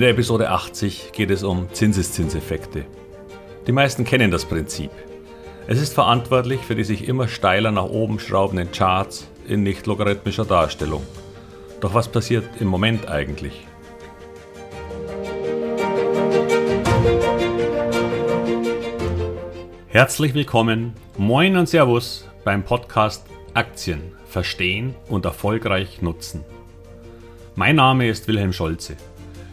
[0.00, 2.86] In der Episode 80 geht es um Zinseszinseffekte.
[3.66, 4.90] Die meisten kennen das Prinzip.
[5.66, 10.46] Es ist verantwortlich für die sich immer steiler nach oben schraubenden Charts in nicht logarithmischer
[10.46, 11.02] Darstellung.
[11.82, 13.66] Doch was passiert im Moment eigentlich?
[19.88, 26.42] Herzlich willkommen, moin und Servus beim Podcast Aktien verstehen und erfolgreich nutzen.
[27.54, 28.96] Mein Name ist Wilhelm Scholze.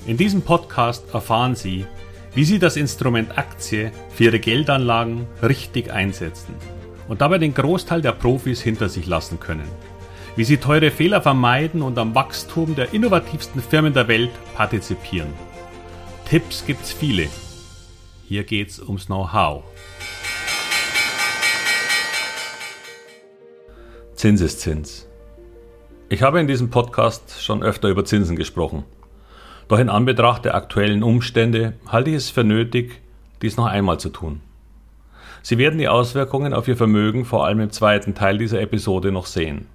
[0.07, 1.85] In diesem Podcast erfahren Sie,
[2.33, 6.55] wie Sie das Instrument Aktie für Ihre Geldanlagen richtig einsetzen
[7.09, 9.67] und dabei den Großteil der Profis hinter sich lassen können.
[10.37, 15.33] Wie Sie teure Fehler vermeiden und am Wachstum der innovativsten Firmen der Welt partizipieren.
[16.23, 17.27] Tipps gibt's viele.
[18.29, 19.65] Hier geht's ums Know-how.
[24.13, 25.05] Zinseszins.
[26.07, 28.85] Ich habe in diesem Podcast schon öfter über Zinsen gesprochen.
[29.67, 33.01] Doch in Anbetracht der aktuellen Umstände halte ich es für nötig,
[33.41, 34.41] dies noch einmal zu tun.
[35.41, 39.25] Sie werden die Auswirkungen auf Ihr Vermögen vor allem im zweiten Teil dieser Episode noch
[39.25, 39.67] sehen.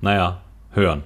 [0.00, 0.40] Naja,
[0.72, 1.02] hören.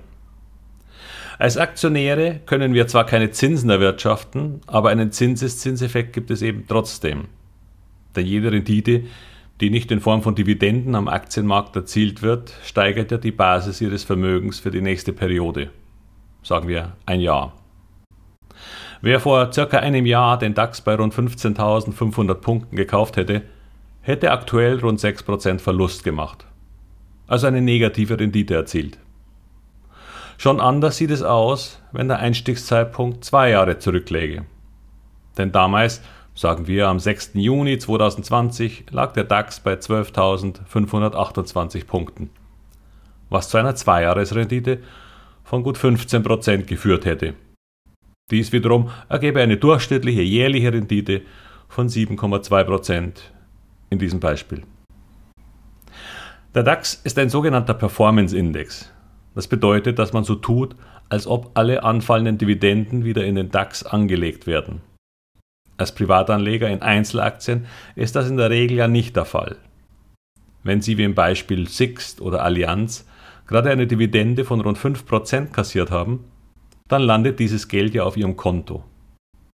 [1.38, 7.26] Als Aktionäre können wir zwar keine Zinsen erwirtschaften, aber einen Zinseszinseffekt gibt es eben trotzdem.
[8.16, 9.04] Denn jede Rendite,
[9.60, 14.04] die nicht in Form von Dividenden am Aktienmarkt erzielt wird, steigert ja die Basis Ihres
[14.04, 15.70] Vermögens für die nächste Periode.
[16.42, 17.52] Sagen wir ein Jahr.
[19.00, 23.42] Wer vor circa einem Jahr den DAX bei rund 15.500 Punkten gekauft hätte,
[24.00, 26.46] hätte aktuell rund 6% Verlust gemacht.
[27.28, 28.98] Also eine negative Rendite erzielt.
[30.36, 34.46] Schon anders sieht es aus, wenn der Einstiegszeitpunkt zwei Jahre zurückläge.
[35.36, 36.02] Denn damals,
[36.34, 37.32] sagen wir am 6.
[37.34, 42.30] Juni 2020, lag der DAX bei 12.528 Punkten,
[43.30, 44.78] was zu einer Zweijahresrendite
[45.44, 47.34] von gut 15% geführt hätte.
[48.30, 51.22] Dies wiederum ergebe eine durchschnittliche jährliche Rendite
[51.68, 53.12] von 7,2%
[53.90, 54.62] in diesem Beispiel.
[56.54, 58.92] Der DAX ist ein sogenannter Performance-Index.
[59.34, 60.74] Das bedeutet, dass man so tut,
[61.08, 64.80] als ob alle anfallenden Dividenden wieder in den DAX angelegt werden.
[65.76, 69.56] Als Privatanleger in Einzelaktien ist das in der Regel ja nicht der Fall.
[70.64, 73.06] Wenn Sie wie im Beispiel Sixt oder Allianz
[73.46, 76.24] gerade eine Dividende von rund 5% kassiert haben,
[76.88, 78.82] dann landet dieses Geld ja auf Ihrem Konto.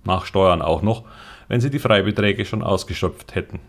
[0.05, 1.03] Nach Steuern auch noch,
[1.47, 3.59] wenn Sie die Freibeträge schon ausgeschöpft hätten.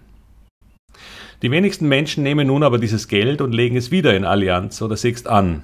[1.42, 4.96] Die wenigsten Menschen nehmen nun aber dieses Geld und legen es wieder in Allianz oder
[4.96, 5.62] Sixt an.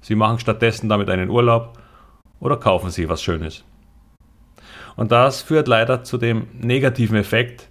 [0.00, 1.78] Sie machen stattdessen damit einen Urlaub
[2.40, 3.64] oder kaufen sich was Schönes.
[4.96, 7.70] Und das führt leider zu dem negativen Effekt,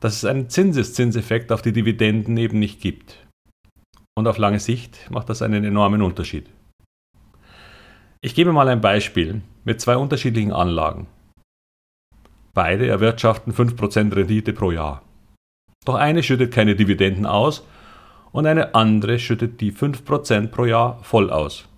[0.00, 3.26] dass es einen Zinseszinseffekt auf die Dividenden eben nicht gibt.
[4.14, 6.48] Und auf lange Sicht macht das einen enormen Unterschied.
[8.22, 11.06] Ich gebe mal ein Beispiel mit zwei unterschiedlichen Anlagen.
[12.54, 15.02] Beide erwirtschaften 5% Rendite pro Jahr.
[15.84, 17.66] Doch eine schüttet keine Dividenden aus
[18.32, 21.68] und eine andere schüttet die 5% pro Jahr voll aus.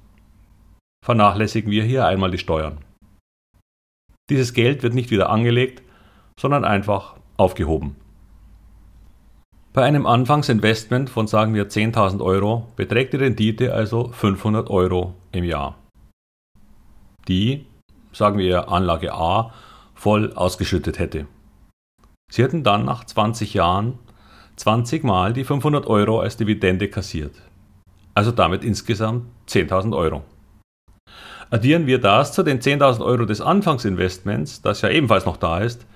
[1.04, 2.78] Vernachlässigen wir hier einmal die Steuern.
[4.30, 5.82] Dieses Geld wird nicht wieder angelegt,
[6.38, 7.96] sondern einfach aufgehoben.
[9.72, 15.44] Bei einem Anfangsinvestment von sagen wir 10.000 Euro beträgt die Rendite also 500 Euro im
[15.44, 15.76] Jahr
[17.28, 17.66] die,
[18.12, 19.52] sagen wir Anlage A,
[19.94, 21.26] voll ausgeschüttet hätte.
[22.30, 23.98] Sie hätten dann nach 20 Jahren
[24.58, 27.36] 20 Mal die 500 Euro als Dividende kassiert.
[28.14, 30.24] Also damit insgesamt 10.000 Euro.
[31.50, 35.86] Addieren wir das zu den 10.000 Euro des Anfangsinvestments, das ja ebenfalls noch da ist,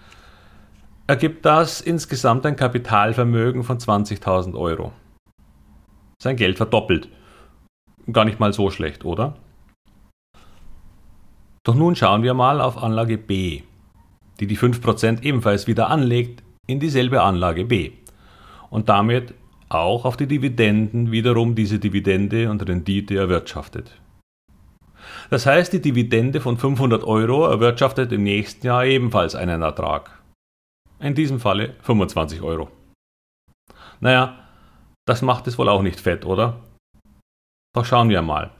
[1.08, 4.92] ergibt das insgesamt ein Kapitalvermögen von 20.000 Euro.
[6.22, 7.08] Sein Geld verdoppelt.
[8.10, 9.34] Gar nicht mal so schlecht, oder?
[11.64, 13.62] Doch nun schauen wir mal auf Anlage B,
[14.40, 17.92] die die 5% ebenfalls wieder anlegt in dieselbe Anlage B
[18.70, 19.34] und damit
[19.68, 23.92] auch auf die Dividenden wiederum diese Dividende und Rendite erwirtschaftet.
[25.30, 30.18] Das heißt, die Dividende von 500 Euro erwirtschaftet im nächsten Jahr ebenfalls einen Ertrag.
[31.00, 32.70] In diesem Falle 25 Euro.
[34.00, 34.38] Naja,
[35.06, 36.60] das macht es wohl auch nicht fett, oder?
[37.74, 38.50] Doch schauen wir mal.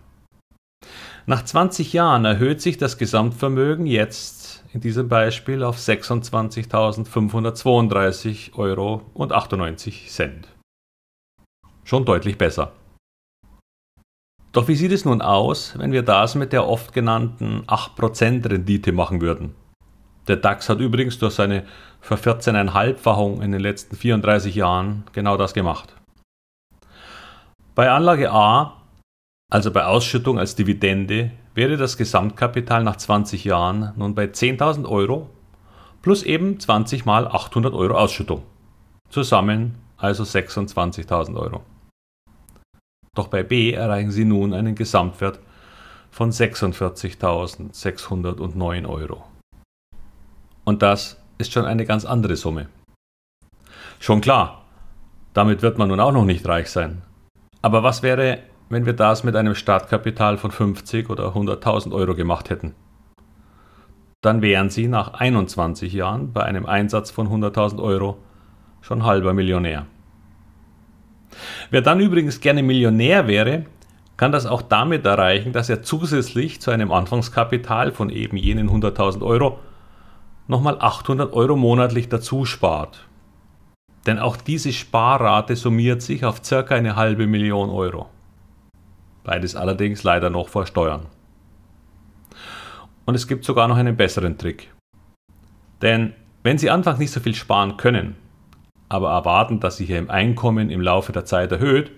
[1.24, 9.32] Nach 20 Jahren erhöht sich das Gesamtvermögen jetzt in diesem Beispiel auf 26.532 Euro und
[9.32, 10.48] 98 Cent.
[11.84, 12.72] Schon deutlich besser.
[14.50, 18.90] Doch wie sieht es nun aus, wenn wir das mit der oft genannten 8% Rendite
[18.90, 19.54] machen würden?
[20.26, 21.64] Der DAX hat übrigens durch seine
[22.00, 25.94] Ver-14,5-fachung in den letzten 34 Jahren genau das gemacht.
[27.74, 28.81] Bei Anlage A
[29.52, 35.28] also bei Ausschüttung als Dividende wäre das Gesamtkapital nach 20 Jahren nun bei 10.000 Euro
[36.00, 38.44] plus eben 20 mal 800 Euro Ausschüttung.
[39.10, 41.60] Zusammen also 26.000 Euro.
[43.14, 45.38] Doch bei B erreichen Sie nun einen Gesamtwert
[46.10, 49.22] von 46.609 Euro.
[50.64, 52.70] Und das ist schon eine ganz andere Summe.
[54.00, 54.64] Schon klar,
[55.34, 57.02] damit wird man nun auch noch nicht reich sein.
[57.60, 58.38] Aber was wäre,
[58.72, 62.74] wenn wir das mit einem Startkapital von 50 oder 100.000 Euro gemacht hätten?
[64.22, 68.16] Dann wären Sie nach 21 Jahren bei einem Einsatz von 100.000 Euro
[68.80, 69.84] schon halber Millionär.
[71.70, 73.66] Wer dann übrigens gerne Millionär wäre,
[74.16, 79.22] kann das auch damit erreichen, dass er zusätzlich zu einem Anfangskapital von eben jenen 100.000
[79.22, 79.58] Euro
[80.48, 83.06] nochmal 800 Euro monatlich dazu spart.
[84.06, 88.08] Denn auch diese Sparrate summiert sich auf circa eine halbe Million Euro.
[89.24, 91.06] Beides allerdings leider noch vor Steuern.
[93.04, 94.72] Und es gibt sogar noch einen besseren Trick.
[95.80, 98.16] Denn wenn Sie anfangs nicht so viel sparen können,
[98.88, 101.90] aber erwarten, dass sich Ihr Einkommen im Laufe der Zeit erhöht,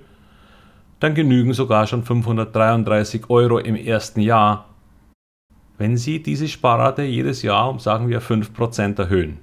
[1.00, 4.66] dann genügen sogar schon 533 Euro im ersten Jahr,
[5.76, 9.38] wenn Sie diese Sparrate jedes Jahr um sagen wir 5% erhöhen.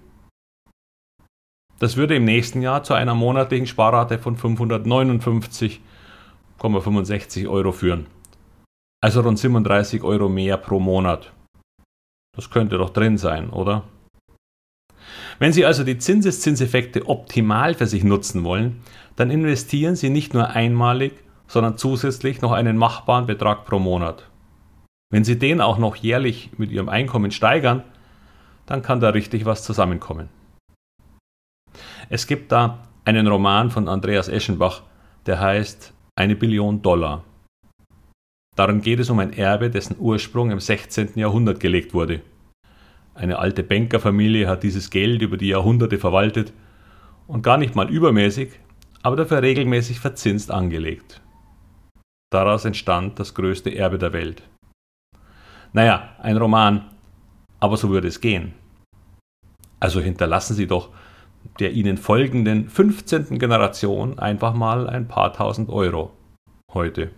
[1.79, 4.37] Das würde im nächsten Jahr zu einer monatlichen Sparrate von
[6.61, 8.05] 559,65 Euro führen.
[9.03, 11.33] Also rund 37 Euro mehr pro Monat.
[12.35, 13.83] Das könnte doch drin sein, oder?
[15.39, 18.81] Wenn Sie also die Zinseszinseffekte optimal für sich nutzen wollen,
[19.15, 21.13] dann investieren Sie nicht nur einmalig,
[21.47, 24.29] sondern zusätzlich noch einen machbaren Betrag pro Monat.
[25.11, 27.83] Wenn Sie den auch noch jährlich mit Ihrem Einkommen steigern,
[28.67, 30.29] dann kann da richtig was zusammenkommen.
[32.09, 34.83] Es gibt da einen Roman von Andreas Eschenbach,
[35.25, 37.23] der heißt Eine Billion Dollar.
[38.57, 41.11] Darin geht es um ein Erbe, dessen Ursprung im 16.
[41.15, 42.21] Jahrhundert gelegt wurde.
[43.15, 46.51] Eine alte Bankerfamilie hat dieses Geld über die Jahrhunderte verwaltet
[47.27, 48.59] und gar nicht mal übermäßig,
[49.03, 51.21] aber dafür regelmäßig verzinst angelegt.
[52.29, 54.43] Daraus entstand das größte Erbe der Welt.
[55.71, 56.89] Naja, ein Roman,
[57.61, 58.53] aber so würde es gehen.
[59.79, 60.89] Also hinterlassen Sie doch
[61.59, 63.39] der Ihnen folgenden 15.
[63.39, 66.11] Generation einfach mal ein paar tausend Euro
[66.73, 67.11] heute.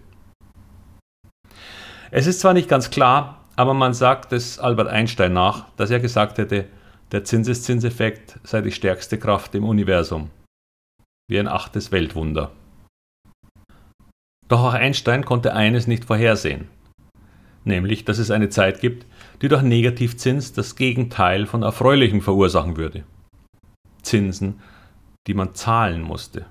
[2.11, 5.99] Es ist zwar nicht ganz klar, aber man sagt es Albert Einstein nach, dass er
[5.99, 6.65] gesagt hätte,
[7.11, 10.29] der Zinseszinseffekt sei die stärkste Kraft im Universum.
[11.29, 12.51] Wie ein achtes Weltwunder.
[14.47, 16.67] Doch auch Einstein konnte eines nicht vorhersehen,
[17.63, 19.05] nämlich dass es eine Zeit gibt,
[19.41, 23.03] die durch Negativzins das Gegenteil von Erfreulichem verursachen würde.
[24.03, 24.59] Zinsen,
[25.27, 26.45] die man zahlen musste.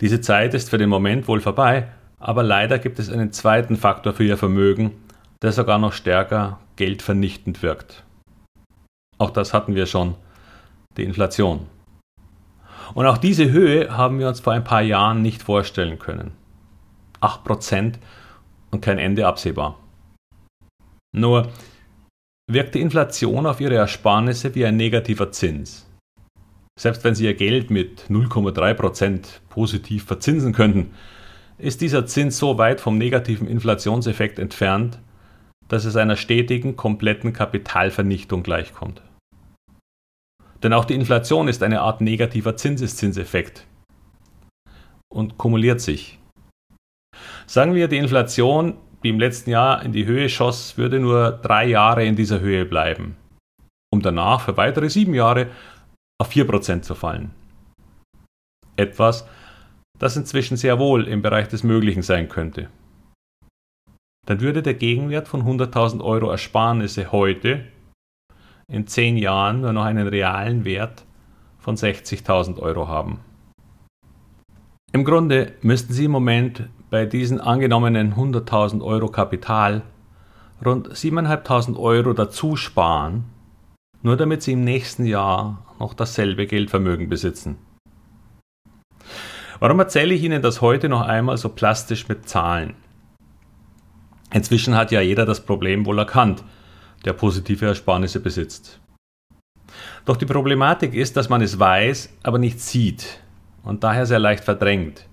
[0.00, 4.12] Diese Zeit ist für den Moment wohl vorbei, aber leider gibt es einen zweiten Faktor
[4.12, 4.92] für ihr Vermögen,
[5.42, 8.04] der sogar noch stärker geldvernichtend wirkt.
[9.18, 10.14] Auch das hatten wir schon,
[10.96, 11.66] die Inflation.
[12.94, 16.32] Und auch diese Höhe haben wir uns vor ein paar Jahren nicht vorstellen können.
[17.20, 17.94] 8%
[18.70, 19.78] und kein Ende absehbar.
[21.12, 21.48] Nur
[22.50, 25.86] wirkt die Inflation auf ihre Ersparnisse wie ein negativer Zins.
[26.80, 30.94] Selbst wenn Sie Ihr Geld mit 0,3% positiv verzinsen könnten,
[31.58, 34.98] ist dieser Zins so weit vom negativen Inflationseffekt entfernt,
[35.68, 39.02] dass es einer stetigen, kompletten Kapitalvernichtung gleichkommt.
[40.62, 43.66] Denn auch die Inflation ist eine Art negativer Zinseszinseffekt
[45.12, 46.18] und kumuliert sich.
[47.44, 51.66] Sagen wir, die Inflation, die im letzten Jahr in die Höhe schoss, würde nur drei
[51.66, 53.16] Jahre in dieser Höhe bleiben,
[53.92, 55.48] um danach für weitere sieben Jahre
[56.20, 57.30] auf 4% zu fallen.
[58.76, 59.26] Etwas,
[59.98, 62.68] das inzwischen sehr wohl im Bereich des Möglichen sein könnte
[64.30, 67.64] dann würde der Gegenwert von 100.000 Euro Ersparnisse heute
[68.68, 71.04] in 10 Jahren nur noch einen realen Wert
[71.58, 73.18] von 60.000 Euro haben.
[74.92, 79.82] Im Grunde müssten Sie im Moment bei diesen angenommenen 100.000 Euro Kapital
[80.64, 83.24] rund 7.500 Euro dazu sparen,
[84.02, 87.58] nur damit Sie im nächsten Jahr noch dasselbe Geldvermögen besitzen.
[89.58, 92.74] Warum erzähle ich Ihnen das heute noch einmal so plastisch mit Zahlen?
[94.32, 96.44] Inzwischen hat ja jeder das Problem wohl erkannt,
[97.04, 98.80] der positive Ersparnisse besitzt.
[100.04, 103.20] Doch die Problematik ist, dass man es weiß, aber nicht sieht
[103.64, 105.06] und daher sehr leicht verdrängt.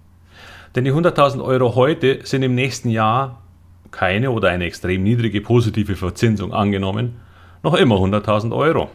[0.76, 3.42] Denn die 100.000 Euro heute sind im nächsten Jahr
[3.92, 7.20] keine oder eine extrem niedrige positive Verzinsung angenommen,
[7.64, 8.90] noch immer 100.000 Euro.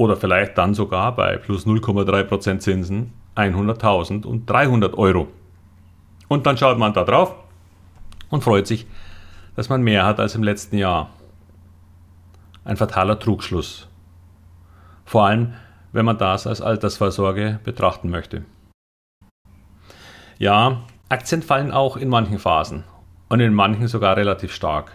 [0.00, 5.28] Oder vielleicht dann sogar bei plus 0,3% Zinsen 100.000 und 300 Euro.
[6.26, 7.34] Und dann schaut man da drauf
[8.30, 8.86] und freut sich,
[9.56, 11.10] dass man mehr hat als im letzten Jahr.
[12.64, 13.88] Ein fataler Trugschluss.
[15.04, 15.52] Vor allem,
[15.92, 18.46] wenn man das als Altersvorsorge betrachten möchte.
[20.38, 20.80] Ja,
[21.10, 22.84] Aktien fallen auch in manchen Phasen
[23.28, 24.92] und in manchen sogar relativ stark.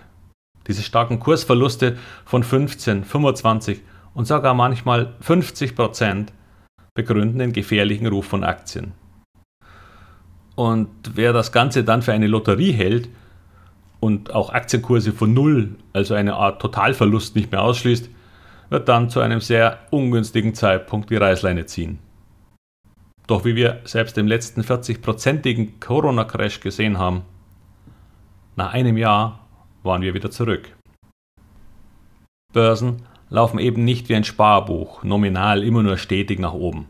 [0.66, 1.96] Diese starken Kursverluste
[2.26, 3.84] von 15, 25
[4.16, 6.34] und sogar manchmal 50 Prozent
[6.96, 8.94] begründen den gefährlichen Ruf von Aktien.
[10.56, 13.10] Und wer das Ganze dann für eine Lotterie hält
[14.00, 18.10] und auch Aktienkurse von Null, also eine Art Totalverlust nicht mehr ausschließt,
[18.70, 22.00] wird dann zu einem sehr ungünstigen Zeitpunkt die Reißleine ziehen.
[23.28, 27.24] Doch wie wir selbst im letzten 40-prozentigen Corona-Crash gesehen haben,
[28.56, 29.46] nach einem Jahr
[29.84, 30.72] waren wir wieder zurück.
[32.54, 36.90] Börsen laufen eben nicht wie ein Sparbuch, nominal immer nur stetig nach oben.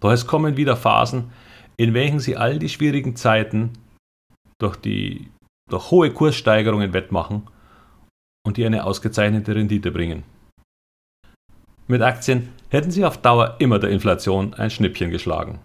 [0.00, 1.32] Doch es kommen wieder Phasen,
[1.76, 3.72] in welchen sie all die schwierigen Zeiten
[4.58, 5.30] durch die
[5.68, 7.46] durch hohe Kurssteigerungen wettmachen
[8.46, 10.22] und die eine ausgezeichnete Rendite bringen.
[11.86, 15.58] Mit Aktien hätten sie auf Dauer immer der Inflation ein Schnippchen geschlagen.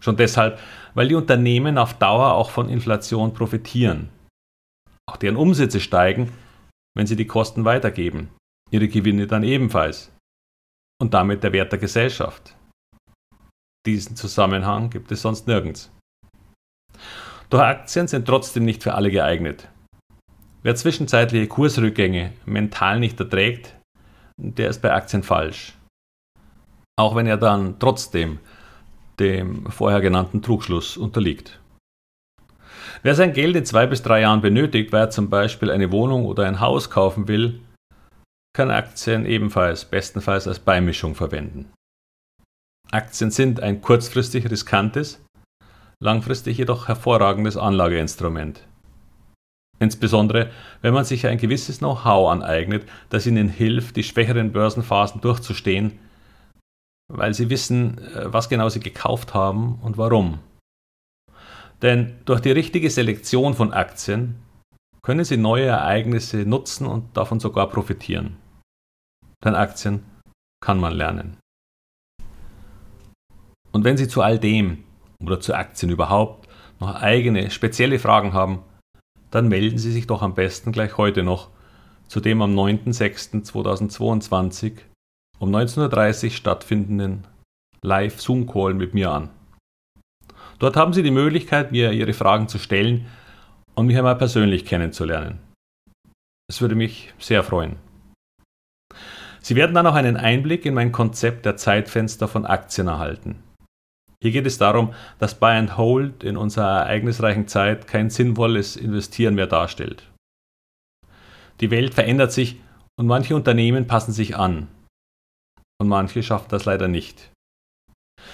[0.00, 0.58] Schon deshalb,
[0.94, 4.10] weil die Unternehmen auf Dauer auch von Inflation profitieren.
[5.08, 6.32] Auch deren Umsätze steigen,
[6.96, 8.30] wenn sie die Kosten weitergeben,
[8.70, 10.10] ihre Gewinne dann ebenfalls.
[11.00, 12.56] Und damit der Wert der Gesellschaft.
[13.86, 15.92] Diesen Zusammenhang gibt es sonst nirgends.
[17.50, 19.68] Doch Aktien sind trotzdem nicht für alle geeignet.
[20.62, 23.76] Wer zwischenzeitliche Kursrückgänge mental nicht erträgt,
[24.38, 25.74] der ist bei Aktien falsch.
[26.98, 28.40] Auch wenn er dann trotzdem
[29.20, 31.60] dem vorher genannten Trugschluss unterliegt.
[33.02, 36.26] Wer sein Geld in zwei bis drei Jahren benötigt, weil er zum Beispiel eine Wohnung
[36.26, 37.60] oder ein Haus kaufen will,
[38.54, 41.72] kann Aktien ebenfalls bestenfalls als Beimischung verwenden.
[42.90, 45.22] Aktien sind ein kurzfristig riskantes,
[46.02, 48.62] langfristig jedoch hervorragendes Anlageinstrument.
[49.78, 50.50] Insbesondere,
[50.80, 55.98] wenn man sich ein gewisses Know-how aneignet, das ihnen hilft, die schwächeren Börsenphasen durchzustehen,
[57.12, 60.38] weil sie wissen, äh, was genau sie gekauft haben und warum.
[61.82, 64.36] Denn durch die richtige Selektion von Aktien
[65.02, 68.36] können sie neue Ereignisse nutzen und davon sogar profitieren.
[69.44, 70.04] Denn Aktien
[70.60, 71.36] kann man lernen.
[73.72, 74.84] Und wenn Sie zu all dem
[75.22, 76.48] oder zu Aktien überhaupt
[76.80, 78.62] noch eigene spezielle Fragen haben,
[79.30, 81.50] dann melden Sie sich doch am besten gleich heute noch
[82.08, 84.78] zu dem am 9.06.2022
[85.38, 87.26] um 19.30 Uhr stattfindenden
[87.82, 89.28] Live-Zoom-Call mit mir an.
[90.58, 93.06] Dort haben Sie die Möglichkeit, mir Ihre Fragen zu stellen
[93.74, 95.38] und mich einmal persönlich kennenzulernen.
[96.48, 97.76] Es würde mich sehr freuen.
[99.40, 103.42] Sie werden dann auch einen Einblick in mein Konzept der Zeitfenster von Aktien erhalten.
[104.22, 109.34] Hier geht es darum, dass Buy and Hold in unserer ereignisreichen Zeit kein sinnvolles Investieren
[109.34, 110.10] mehr darstellt.
[111.60, 112.60] Die Welt verändert sich
[112.98, 114.68] und manche Unternehmen passen sich an.
[115.78, 117.30] Und manche schaffen das leider nicht.